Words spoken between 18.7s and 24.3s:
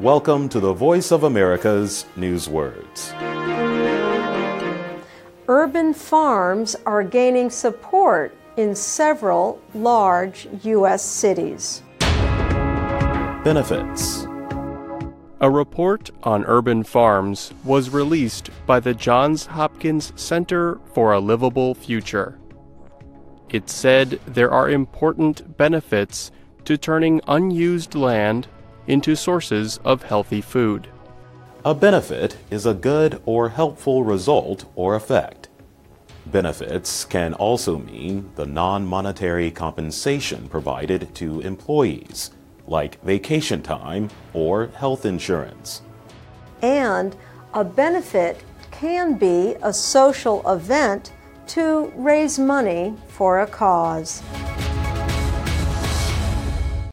the Johns Hopkins Center for a Livable Future. It said